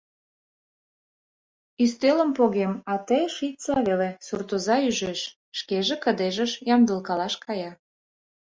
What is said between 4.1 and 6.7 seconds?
суртоза ӱжеш, шкеже кыдежыш